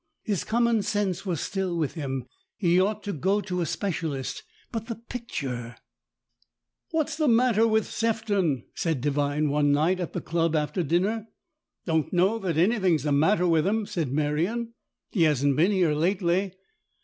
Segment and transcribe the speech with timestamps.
[0.23, 2.25] His common sense was still with him.
[2.57, 4.41] He ought to go to a specialist.
[4.71, 5.75] But the picture"
[6.89, 11.27] What's the matter with Sefton?" said Devigne one night at the club after dinner."
[11.85, 14.73] Don't know that anything's the matter with him," said Merion."
[15.11, 16.55] He hasn't been here lately."